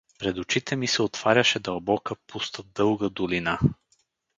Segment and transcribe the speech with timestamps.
[0.19, 3.59] Пред очите ми се отваряше дълбока, пуста, дълга долина.